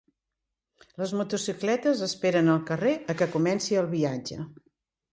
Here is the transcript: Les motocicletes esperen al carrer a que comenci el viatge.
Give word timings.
Les 1.01 1.13
motocicletes 1.19 2.03
esperen 2.09 2.51
al 2.57 2.65
carrer 2.73 2.97
a 3.15 3.19
que 3.23 3.31
comenci 3.39 3.81
el 3.85 3.95
viatge. 3.97 4.45